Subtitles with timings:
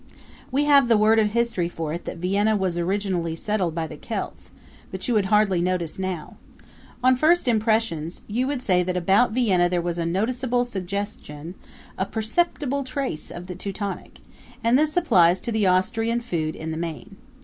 [0.51, 3.97] We have the word of history for it that Vienna was originally settled by the
[3.97, 4.49] Celts,
[4.89, 6.37] but you would hardly notice it now.
[7.03, 11.53] On first impressions you would say that about Vienna there was a noticeable suggestion
[11.99, 14.21] a perceptible trace of the Teutonic;
[14.63, 17.17] and this applies to the Austrian food in the main.